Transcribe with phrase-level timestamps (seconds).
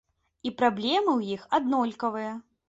[0.49, 2.33] І праблемы ў іх аднолькавыя.